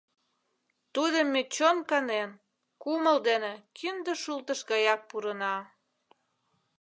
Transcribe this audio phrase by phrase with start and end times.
[0.93, 2.29] Тудым ме чон канен,
[2.81, 5.55] кумыл дене кинде шултыш гаяк пурына.